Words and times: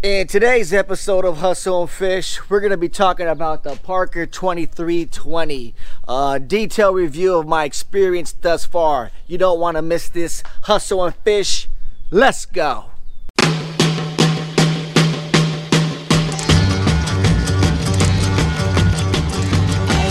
In 0.00 0.28
today's 0.28 0.72
episode 0.72 1.24
of 1.24 1.38
Hustle 1.38 1.80
and 1.80 1.90
Fish, 1.90 2.48
we're 2.48 2.60
going 2.60 2.70
to 2.70 2.76
be 2.76 2.88
talking 2.88 3.26
about 3.26 3.64
the 3.64 3.74
Parker 3.74 4.26
2320. 4.26 5.74
A 6.06 6.10
uh, 6.10 6.38
detailed 6.38 6.94
review 6.94 7.34
of 7.34 7.48
my 7.48 7.64
experience 7.64 8.30
thus 8.30 8.64
far. 8.64 9.10
You 9.26 9.38
don't 9.38 9.58
want 9.58 9.76
to 9.76 9.82
miss 9.82 10.08
this. 10.08 10.44
Hustle 10.62 11.04
and 11.04 11.16
Fish, 11.16 11.68
let's 12.12 12.46
go. 12.46 12.90
I 13.40 13.58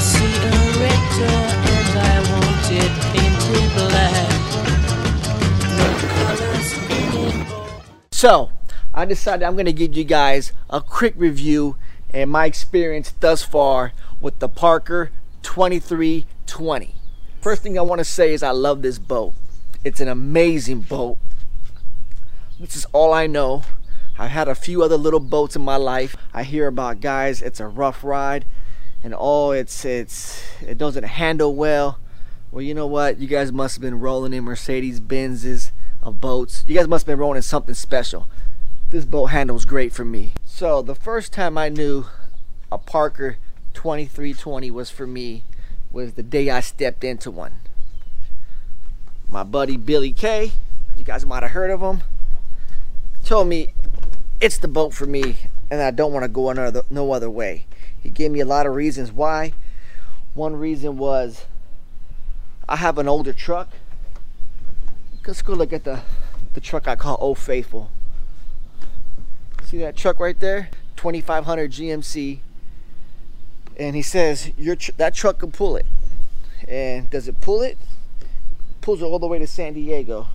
see 0.00 0.24
a 0.24 0.48
rector 0.80 1.28
and 1.68 1.98
I 2.00 2.24
want 2.32 2.72
it 2.72 2.90
painted 3.12 3.68
black. 3.76 4.32
No 5.76 5.88
colors 6.08 6.72
in 6.88 7.12
it. 7.28 7.52
So, 8.12 8.48
I 8.96 9.04
decided 9.04 9.44
I'm 9.44 9.54
going 9.54 9.66
to 9.66 9.72
give 9.72 9.96
you 9.96 10.04
guys 10.04 10.52
a 10.70 10.80
quick 10.80 11.14
review 11.16 11.74
and 12.12 12.30
my 12.30 12.46
experience 12.46 13.12
thus 13.18 13.42
far 13.42 13.92
with 14.20 14.38
the 14.38 14.48
Parker 14.48 15.10
2320. 15.42 16.94
First 17.40 17.62
thing 17.62 17.76
I 17.76 17.82
want 17.82 17.98
to 17.98 18.04
say 18.04 18.32
is 18.32 18.44
I 18.44 18.52
love 18.52 18.82
this 18.82 19.00
boat. 19.00 19.34
It's 19.82 20.00
an 20.00 20.06
amazing 20.06 20.82
boat. 20.82 21.18
This 22.60 22.76
is 22.76 22.86
all 22.92 23.12
I 23.12 23.26
know. 23.26 23.64
I've 24.16 24.30
had 24.30 24.46
a 24.46 24.54
few 24.54 24.84
other 24.84 24.96
little 24.96 25.18
boats 25.18 25.56
in 25.56 25.62
my 25.62 25.74
life. 25.74 26.14
I 26.32 26.44
hear 26.44 26.68
about 26.68 27.00
guys, 27.00 27.42
it's 27.42 27.58
a 27.58 27.66
rough 27.66 28.04
ride 28.04 28.44
and 29.02 29.12
oh, 29.18 29.50
it's 29.50 29.84
it's 29.84 30.44
it 30.62 30.78
doesn't 30.78 31.02
handle 31.02 31.56
well. 31.56 31.98
Well, 32.52 32.62
you 32.62 32.74
know 32.74 32.86
what? 32.86 33.18
You 33.18 33.26
guys 33.26 33.50
must 33.50 33.74
have 33.74 33.82
been 33.82 33.98
rolling 33.98 34.32
in 34.32 34.44
Mercedes 34.44 35.00
Benzes 35.00 35.72
of 36.00 36.20
boats. 36.20 36.64
You 36.68 36.76
guys 36.76 36.86
must 36.86 37.04
have 37.04 37.12
been 37.12 37.18
rolling 37.18 37.38
in 37.38 37.42
something 37.42 37.74
special. 37.74 38.28
This 38.94 39.04
boat 39.04 39.26
handles 39.26 39.64
great 39.64 39.92
for 39.92 40.04
me. 40.04 40.30
So 40.44 40.80
the 40.80 40.94
first 40.94 41.32
time 41.32 41.58
I 41.58 41.68
knew 41.68 42.06
a 42.70 42.78
Parker 42.78 43.38
2320 43.72 44.70
was 44.70 44.88
for 44.88 45.04
me 45.04 45.42
was 45.90 46.12
the 46.12 46.22
day 46.22 46.48
I 46.48 46.60
stepped 46.60 47.02
into 47.02 47.32
one. 47.32 47.54
My 49.28 49.42
buddy 49.42 49.76
Billy 49.76 50.12
K, 50.12 50.52
you 50.96 51.02
guys 51.02 51.26
might 51.26 51.42
have 51.42 51.50
heard 51.50 51.72
of 51.72 51.80
him, 51.80 52.04
told 53.24 53.48
me 53.48 53.74
it's 54.40 54.58
the 54.58 54.68
boat 54.68 54.94
for 54.94 55.06
me 55.06 55.38
and 55.72 55.82
I 55.82 55.90
don't 55.90 56.12
want 56.12 56.22
to 56.22 56.28
go 56.28 56.50
another 56.50 56.84
no 56.88 57.10
other 57.10 57.28
way. 57.28 57.66
He 58.00 58.10
gave 58.10 58.30
me 58.30 58.38
a 58.38 58.46
lot 58.46 58.64
of 58.64 58.76
reasons 58.76 59.10
why. 59.10 59.54
One 60.34 60.54
reason 60.54 60.98
was 60.98 61.46
I 62.68 62.76
have 62.76 62.98
an 62.98 63.08
older 63.08 63.32
truck. 63.32 63.70
Let's 65.26 65.42
go 65.42 65.52
look 65.52 65.72
at 65.72 65.82
the 65.82 66.02
the 66.52 66.60
truck 66.60 66.86
I 66.86 66.94
call 66.94 67.16
Old 67.20 67.40
Faithful. 67.40 67.90
See 69.74 69.80
that 69.80 69.96
truck 69.96 70.20
right 70.20 70.38
there? 70.38 70.68
2500 70.94 71.72
GMC. 71.72 72.38
And 73.76 73.96
he 73.96 74.02
says 74.02 74.52
your 74.56 74.76
tr- 74.76 74.92
that 74.98 75.16
truck 75.16 75.40
can 75.40 75.50
pull 75.50 75.74
it. 75.74 75.84
And 76.68 77.10
does 77.10 77.26
it 77.26 77.40
pull 77.40 77.60
it? 77.60 77.76
Pulls 78.82 79.02
it 79.02 79.04
all 79.04 79.18
the 79.18 79.26
way 79.26 79.40
to 79.40 79.48
San 79.48 79.72
Diego. 79.72 80.28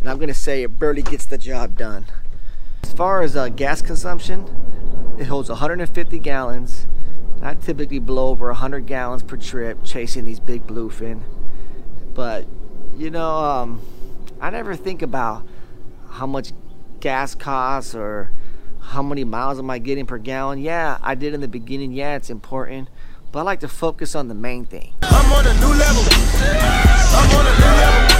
And 0.00 0.08
I'm 0.08 0.18
gonna 0.18 0.32
say 0.32 0.62
it 0.62 0.78
barely 0.78 1.02
gets 1.02 1.26
the 1.26 1.36
job 1.36 1.76
done. 1.76 2.06
As 2.84 2.94
far 2.94 3.20
as 3.20 3.36
uh, 3.36 3.50
gas 3.50 3.82
consumption, 3.82 4.46
it 5.18 5.24
holds 5.24 5.50
150 5.50 6.18
gallons. 6.20 6.86
I 7.42 7.52
typically 7.52 7.98
blow 7.98 8.28
over 8.28 8.46
100 8.46 8.86
gallons 8.86 9.22
per 9.22 9.36
trip 9.36 9.84
chasing 9.84 10.24
these 10.24 10.40
big 10.40 10.66
bluefin. 10.66 11.20
But 12.14 12.46
you 12.96 13.10
know, 13.10 13.36
um, 13.36 13.82
I 14.40 14.48
never 14.48 14.74
think 14.74 15.02
about 15.02 15.46
how 16.12 16.24
much 16.24 16.52
gas 17.00 17.34
costs 17.34 17.94
or 17.94 18.30
how 18.86 19.02
many 19.02 19.24
miles 19.24 19.58
am 19.58 19.68
I 19.68 19.78
getting 19.78 20.06
per 20.06 20.18
gallon. 20.18 20.60
Yeah, 20.60 20.98
I 21.02 21.14
did 21.14 21.34
in 21.34 21.40
the 21.40 21.48
beginning. 21.48 21.92
Yeah, 21.92 22.16
it's 22.16 22.30
important. 22.30 22.88
But 23.32 23.40
I 23.40 23.42
like 23.42 23.60
to 23.60 23.68
focus 23.68 24.14
on 24.14 24.28
the 24.28 24.34
main 24.34 24.64
thing. 24.64 24.94
I'm 25.02 25.32
on 25.32 25.46
a 25.46 25.54
new 25.54 25.74
level. 25.74 26.02
I'm 27.12 27.30
on 27.36 27.46
a 27.46 27.54
new 27.58 27.74
level. 27.76 28.16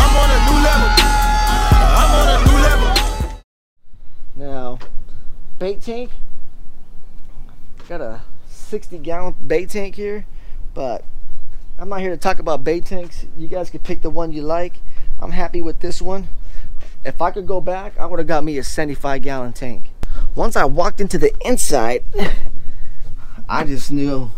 I'm 0.00 0.16
on 0.16 0.30
a 0.30 0.38
new 0.48 0.58
level. 0.64 0.88
I'm 1.94 2.10
on 2.16 2.28
a 2.28 2.38
new 2.46 2.58
level. 2.62 3.42
Now, 4.34 4.78
bait 5.58 5.82
tank. 5.82 6.10
Got 7.88 8.00
a 8.00 8.22
60 8.48 8.98
gallon 8.98 9.34
bait 9.46 9.70
tank 9.70 9.94
here, 9.94 10.26
but 10.74 11.04
I'm 11.78 11.88
not 11.90 12.00
here 12.00 12.10
to 12.10 12.16
talk 12.16 12.38
about 12.38 12.64
bait 12.64 12.86
tanks. 12.86 13.26
You 13.36 13.46
guys 13.46 13.70
can 13.70 13.80
pick 13.80 14.00
the 14.00 14.10
one 14.10 14.32
you 14.32 14.42
like. 14.42 14.78
I'm 15.20 15.32
happy 15.32 15.62
with 15.62 15.80
this 15.80 16.00
one. 16.02 16.28
If 17.06 17.22
I 17.22 17.30
could 17.30 17.46
go 17.46 17.60
back, 17.60 17.96
I 18.00 18.06
would 18.06 18.18
have 18.18 18.26
got 18.26 18.42
me 18.42 18.58
a 18.58 18.64
75 18.64 19.22
gallon 19.22 19.52
tank. 19.52 19.84
Once 20.34 20.56
I 20.56 20.64
walked 20.64 21.00
into 21.00 21.18
the 21.18 21.32
inside, 21.44 22.02
I 23.48 23.62
just 23.62 23.92
knew 23.92 24.32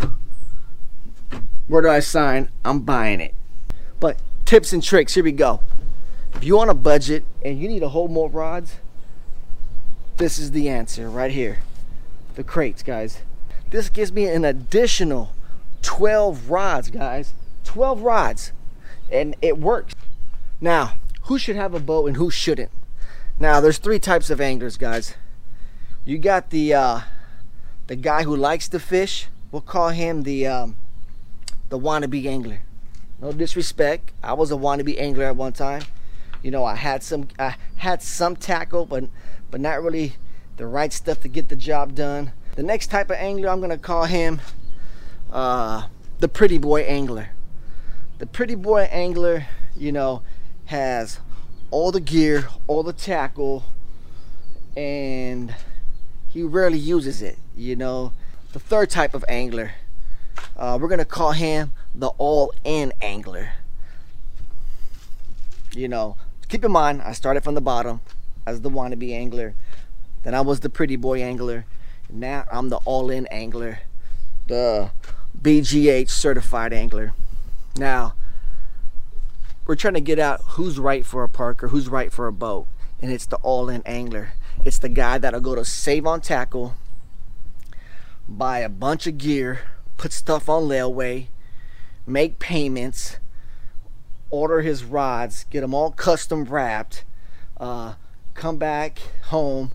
where 1.67 1.81
do 1.81 1.89
I 1.89 2.01
sign? 2.01 2.51
I'm 2.67 2.81
buying 2.81 3.23
it. 3.23 3.34
But 4.01 4.19
tips 4.45 4.75
and 4.75 4.83
tricks, 4.83 5.15
here 5.15 5.25
we 5.25 5.33
go. 5.33 5.62
If 6.34 6.45
you 6.45 6.57
want 6.57 6.69
a 6.69 6.75
budget 6.75 7.25
and 7.43 7.59
you 7.59 7.69
need 7.69 7.81
to 7.81 7.89
hold 7.89 8.11
more 8.11 8.28
rods, 8.28 8.77
this 10.19 10.39
is 10.39 10.51
the 10.51 10.69
answer 10.69 11.09
right 11.09 11.31
here. 11.31 11.61
The 12.34 12.45
crates, 12.45 12.83
guys. 12.83 13.23
This 13.71 13.89
gives 13.89 14.12
me 14.12 14.27
an 14.27 14.45
additional 14.45 15.33
12 15.81 16.51
rods, 16.51 16.91
guys. 16.91 17.33
12 17.65 18.03
rods. 18.03 18.53
And 19.11 19.37
it 19.41 19.57
works. 19.57 19.95
Now, 20.61 20.95
who 21.28 21.39
should 21.39 21.56
have 21.56 21.75
a 21.75 21.81
boat 21.81 22.06
and 22.06 22.16
who 22.16 22.31
shouldn't? 22.31 22.71
Now, 23.39 23.61
there's 23.61 23.77
three 23.77 23.99
types 23.99 24.31
of 24.31 24.41
anglers, 24.41 24.78
guys. 24.78 25.15
You 26.05 26.16
got 26.16 26.49
the 26.49 26.72
uh, 26.72 27.00
the 27.87 27.97
guy 27.97 28.22
who 28.22 28.34
likes 28.34 28.66
to 28.71 28.81
fish. 28.81 29.28
We'll 29.53 29.61
call 29.61 29.91
him 29.91 30.22
the 30.22 30.47
um, 30.47 30.77
the 31.69 31.78
wannabe 31.78 32.25
angler. 32.25 32.61
No 33.21 33.33
disrespect. 33.33 34.12
I 34.22 34.33
was 34.33 34.50
a 34.50 34.55
wannabe 34.55 34.99
angler 34.99 35.25
at 35.27 35.37
one 35.37 35.53
time. 35.53 35.83
You 36.43 36.50
know, 36.50 36.65
I 36.65 36.77
had 36.77 37.03
some 37.03 37.28
I 37.39 37.56
had 37.77 38.03
some 38.03 38.34
tackle, 38.34 38.87
but 38.87 39.05
but 39.50 39.60
not 39.60 39.83
really 39.83 40.15
the 40.56 40.66
right 40.66 40.93
stuff 40.93 41.21
to 41.21 41.28
get 41.28 41.49
the 41.49 41.56
job 41.56 41.95
done. 41.95 42.33
The 42.56 42.62
next 42.62 42.87
type 42.87 43.10
of 43.10 43.16
angler, 43.16 43.50
I'm 43.50 43.60
gonna 43.60 43.77
call 43.77 44.06
him 44.06 44.41
uh, 45.31 45.89
the 46.21 46.28
pretty 46.28 46.56
boy 46.56 46.83
angler. 46.83 47.31
The 48.16 48.27
pretty 48.27 48.55
boy 48.55 48.89
angler, 48.91 49.47
you 49.77 49.93
know, 49.93 50.22
has 50.69 51.19
all 51.71 51.91
the 51.91 52.01
gear, 52.01 52.47
all 52.67 52.83
the 52.83 52.93
tackle, 52.93 53.65
and 54.77 55.55
he 56.29 56.43
rarely 56.43 56.77
uses 56.77 57.23
it. 57.23 57.39
You 57.56 57.75
know, 57.75 58.12
the 58.53 58.59
third 58.59 58.91
type 58.91 59.15
of 59.15 59.25
angler, 59.28 59.73
uh, 60.59 60.78
we're 60.78 60.89
gonna 60.89 61.07
call 61.07 61.33
him 61.33 61.73
the 61.95 62.09
all-in 62.19 62.93
angler. 63.01 63.53
You 65.73 65.89
know, 65.89 66.17
keep 66.49 66.62
in 66.62 66.71
mind, 66.73 67.01
I 67.01 67.12
started 67.12 67.45
from 67.45 67.55
the 67.55 67.62
bottom 67.62 68.03
as 68.47 68.61
the 68.61 68.71
wannabe 68.71 69.15
angler. 69.15 69.55
Then 70.23 70.34
I 70.34 70.43
was 70.43 70.61
the 70.61 70.69
pretty 70.69 70.97
boy 70.97 71.23
angler. 71.23 71.65
Now 72.11 72.45
I'm 72.53 72.69
the 72.69 72.81
all-in 72.84 73.27
angler, 73.28 73.81
the 74.47 74.91
BGH 75.41 76.11
certified 76.11 76.75
angler. 76.75 77.15
Now, 77.78 78.15
we're 79.69 79.77
trying 79.77 79.95
to 79.95 80.01
get 80.01 80.19
out 80.19 80.41
who's 80.53 80.79
right 80.79 81.05
for 81.05 81.23
a 81.23 81.29
Parker, 81.29 81.69
who's 81.69 81.91
right 81.91 82.11
for 82.11 82.27
a 82.27 82.33
boat, 82.33 82.67
and 83.03 83.12
it's 83.12 83.27
the 83.27 83.37
all-in 83.37 83.83
angler. 83.84 84.33
It's 84.65 84.79
the 84.79 84.89
guy 84.89 85.19
that'll 85.19 85.43
go 85.43 85.55
to 85.55 85.65
save 85.65 86.06
on 86.06 86.23
tackle, 86.23 86.75
buy 88.27 88.61
a 88.61 88.71
bunch 88.71 89.07
of 89.07 89.19
gear, 89.19 89.61
put 89.99 90.15
stuff 90.15 90.49
on 90.49 90.62
layaway, 90.62 91.27
make 92.07 92.39
payments, 92.39 93.19
order 94.31 94.62
his 94.62 94.84
rods, 94.84 95.45
get 95.51 95.61
them 95.61 95.75
all 95.75 95.93
custom 95.93 96.45
wrapped, 96.45 97.05
uh, 97.59 97.95
come 98.33 98.57
back 98.57 99.01
home, 99.25 99.73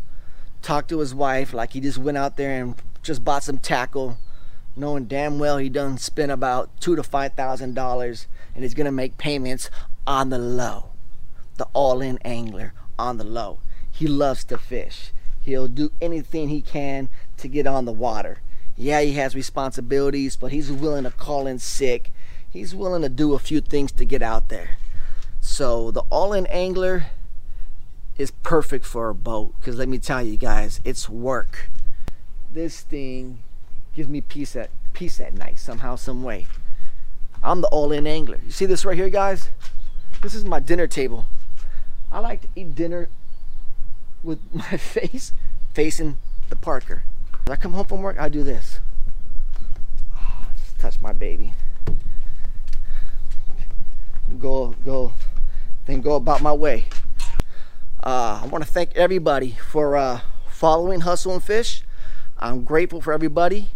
talk 0.64 0.88
to 0.88 1.00
his 1.00 1.14
wife 1.14 1.54
like 1.54 1.74
he 1.74 1.80
just 1.80 2.00
went 2.00 2.18
out 2.18 2.36
there 2.36 2.64
and 2.64 2.76
just 3.04 3.24
bought 3.24 3.44
some 3.44 3.60
tackle, 3.60 4.18
knowing 4.76 5.06
damn 5.06 5.38
well 5.38 5.60
he 5.60 5.70
done 5.70 6.00
spent 6.00 6.32
about 6.32 6.70
two 6.82 6.96
to 6.96 7.04
five 7.04 7.34
thousand 7.34 7.76
dollars 7.76 8.28
and 8.56 8.64
he's 8.64 8.74
gonna 8.74 8.92
make 8.92 9.18
payments 9.18 9.70
on 10.06 10.30
the 10.30 10.38
low. 10.38 10.92
The 11.58 11.68
all-in 11.74 12.18
angler 12.24 12.74
on 12.98 13.18
the 13.18 13.24
low. 13.24 13.60
He 13.92 14.08
loves 14.08 14.44
to 14.46 14.58
fish. 14.58 15.12
He'll 15.42 15.68
do 15.68 15.92
anything 16.02 16.50
he 16.50 16.62
can 16.62 17.10
to 17.38 17.48
get 17.48 17.68
on 17.68 17.86
the 17.86 17.92
water. 17.92 18.40
Yeah, 18.76 19.02
he 19.02 19.14
has 19.14 19.36
responsibilities, 19.36 20.36
but 20.36 20.52
he's 20.52 20.72
willing 20.72 21.04
to 21.04 21.12
call 21.12 21.46
in 21.46 21.60
sick. 21.60 22.12
He's 22.50 22.74
willing 22.74 23.02
to 23.04 23.10
do 23.10 23.34
a 23.34 23.40
few 23.40 23.62
things 23.62 23.92
to 23.94 24.06
get 24.06 24.22
out 24.22 24.50
there. 24.50 24.78
So 25.42 25.92
the 25.92 26.04
all-in 26.10 26.48
angler 26.48 27.08
is 28.18 28.32
perfect 28.32 28.86
for 28.86 29.10
a 29.10 29.16
boat 29.16 29.54
because 29.60 29.78
let 29.78 29.90
me 29.90 29.98
tell 29.98 30.24
you 30.24 30.38
guys, 30.38 30.80
it's 30.84 31.10
work. 31.10 31.70
This 32.52 32.82
thing 32.82 33.40
gives 33.96 34.08
me 34.08 34.22
peace 34.22 34.56
at 34.56 34.70
peace 34.94 35.20
at 35.20 35.34
night 35.34 35.60
somehow, 35.60 35.96
some 35.96 36.24
way. 36.24 36.48
I'm 37.44 37.62
the 37.62 37.68
all-in 37.68 38.08
angler. 38.08 38.40
You 38.46 38.52
see 38.52 38.66
this 38.66 38.86
right 38.86 38.98
here, 38.98 39.10
guys? 39.10 39.50
This 40.24 40.36
is 40.36 40.46
my 40.46 40.62
dinner 40.62 40.88
table. 40.88 41.26
I 42.10 42.20
like 42.20 42.44
to 42.44 42.48
eat 42.56 42.76
dinner 42.76 43.10
with 44.24 44.40
my 44.54 44.78
face 44.78 45.34
facing 45.74 46.18
the 46.48 46.56
Parker. 46.56 47.04
When 47.44 47.52
I 47.52 47.60
come 47.60 47.74
home 47.74 47.86
from 47.86 48.02
work, 48.02 48.16
I 48.18 48.30
do 48.30 48.42
this. 48.42 48.80
Just 50.56 50.80
touch 50.80 51.02
my 51.02 51.12
baby. 51.12 51.54
Go, 54.40 54.76
go, 54.86 55.12
then 55.88 56.00
go 56.00 56.16
about 56.16 56.42
my 56.42 56.54
way. 56.54 56.86
Uh, 58.02 58.40
I 58.44 58.48
want 58.48 58.64
to 58.64 58.70
thank 58.70 58.96
everybody 58.96 59.58
for 59.72 59.98
uh, 59.98 60.22
following 60.48 61.02
Hustle 61.02 61.34
and 61.34 61.44
Fish. 61.44 61.84
I'm 62.40 62.64
grateful 62.64 63.02
for 63.02 63.12
everybody. 63.12 63.72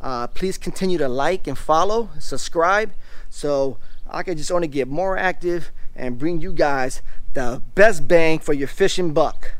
Uh, 0.00 0.28
please 0.28 0.56
continue 0.56 0.96
to 0.96 1.08
like 1.10 1.46
and 1.46 1.58
follow, 1.58 2.08
subscribe, 2.18 2.92
so 3.28 3.76
I 4.08 4.22
can 4.22 4.38
just 4.38 4.50
only 4.50 4.66
get 4.66 4.88
more 4.88 5.18
active 5.18 5.70
and 5.94 6.18
bring 6.18 6.40
you 6.40 6.52
guys 6.52 7.02
the 7.34 7.62
best 7.74 8.08
bang 8.08 8.38
for 8.38 8.52
your 8.52 8.68
fishing 8.68 9.12
buck. 9.12 9.54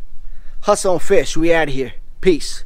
Hustle 0.63 0.95
and 0.95 1.03
Fish, 1.03 1.37
we 1.37 1.53
out 1.53 1.69
here. 1.69 1.95
Peace. 2.21 2.65